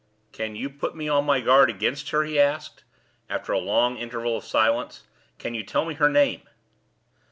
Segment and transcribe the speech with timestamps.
[0.31, 2.83] "Can you put me on my guard against her?" he asked,
[3.29, 5.03] after a long interval of silence.
[5.37, 6.41] "Can you tell me her name?"